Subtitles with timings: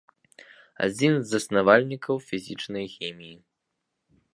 [0.85, 3.35] Адзін з заснавальнікаў фізічнай хіміі.